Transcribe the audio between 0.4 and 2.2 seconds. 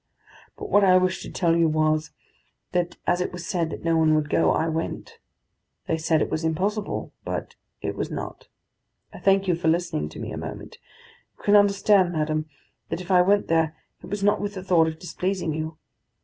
But what I wished to tell you was,